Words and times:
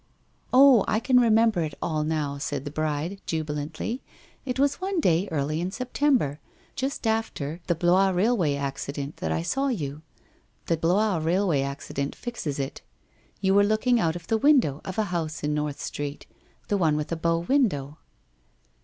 'Oh, 0.51 0.83
I 0.87 0.99
can 0.99 1.19
remember 1.19 1.61
it 1.61 1.75
all 1.79 2.03
now,' 2.03 2.39
said 2.39 2.65
the 2.65 2.71
bride, 2.71 3.21
jubi 3.27 3.49
lantly.' 3.53 4.01
It 4.49 4.57
was 4.57 4.81
one 4.81 4.99
day 4.99 5.27
early 5.29 5.61
in 5.61 5.69
September, 5.69 6.39
just 6.75 7.05
after 7.05 7.59
the 7.67 7.75
Blois 7.75 8.09
railway 8.09 8.55
accident, 8.55 9.17
that 9.17 9.31
I 9.31 9.43
saw 9.43 9.67
you. 9.67 10.01
The 10.65 10.75
Blois 10.77 11.17
rail 11.19 11.47
way 11.47 11.61
accident 11.61 12.15
fixes 12.15 12.57
it. 12.57 12.81
You 13.41 13.53
were 13.53 13.63
looking 13.63 13.99
out 13.99 14.15
of 14.15 14.25
the 14.25 14.39
window 14.39 14.81
of 14.83 14.97
a 14.97 15.03
house 15.13 15.43
in 15.43 15.53
North 15.53 15.79
Street— 15.79 16.25
the 16.67 16.77
one 16.79 16.97
with 16.97 17.11
a 17.11 17.15
bow 17.15 17.37
window.' 17.37 17.99